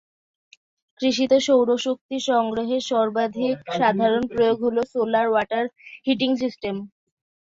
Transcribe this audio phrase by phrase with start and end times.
[0.99, 5.65] কৃষিতে সৌর শক্তি সংগ্রহের সর্বাধিক সাধারণ প্রয়োগ হলো সোলার ওয়াটার
[6.05, 6.75] হিটিং সিস্টেম।